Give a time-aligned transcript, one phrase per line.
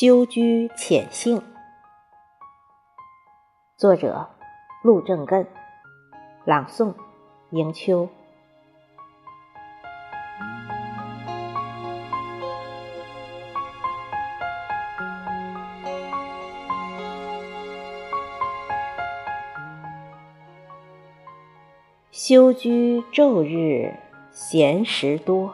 [0.00, 1.42] 修居浅性，
[3.76, 4.30] 作者
[4.84, 5.44] 陆正根，
[6.44, 6.94] 朗诵
[7.50, 8.08] 迎秋。
[22.12, 23.92] 修居昼日
[24.30, 25.52] 闲时多，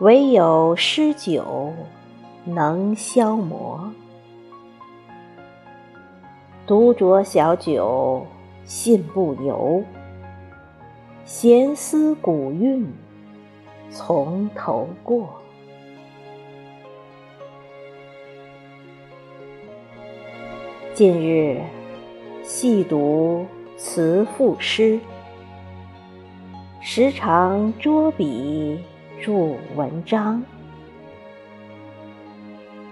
[0.00, 1.72] 唯有诗酒。
[2.48, 3.92] 能消磨，
[6.64, 8.24] 独酌小酒，
[8.64, 9.82] 信不由。
[11.24, 12.86] 闲思古韵，
[13.90, 15.28] 从头过。
[20.94, 21.60] 近日
[22.44, 23.44] 细读
[23.76, 25.00] 词赋诗，
[26.80, 28.80] 时常捉笔
[29.20, 29.32] 著
[29.74, 30.40] 文章。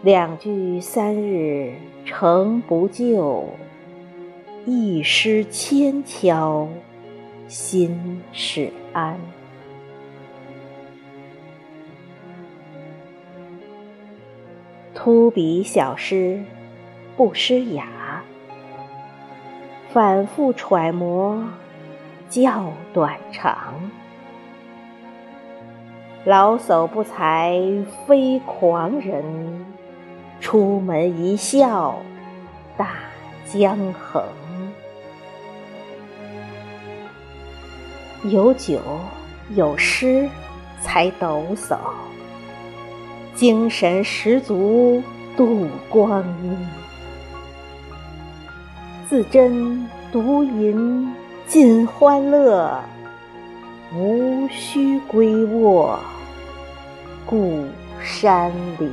[0.05, 1.73] 两句三日
[2.05, 3.49] 成不就，
[4.67, 6.69] 一诗千敲
[7.49, 9.19] 心始安。
[14.95, 16.45] 秃笔小诗
[17.17, 18.23] 不失雅，
[19.91, 21.43] 反复揣摩
[22.29, 23.91] 较短长。
[26.27, 27.59] 老叟不才
[28.07, 29.65] 非狂人。
[30.45, 31.99] 出门一笑
[32.77, 32.97] 大
[33.51, 34.23] 江横，
[38.25, 38.79] 有酒
[39.57, 40.29] 有诗
[40.83, 41.79] 才抖擞，
[43.35, 45.03] 精神十足
[45.35, 46.55] 度光阴。
[49.09, 51.11] 自斟独饮
[51.47, 52.79] 尽欢乐，
[53.95, 55.99] 无需归卧
[57.25, 57.65] 故
[57.99, 58.93] 山林。